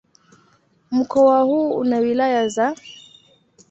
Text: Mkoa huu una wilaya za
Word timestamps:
Mkoa 0.91 1.41
huu 1.41 1.71
una 1.77 1.97
wilaya 1.97 2.47
za 2.47 2.75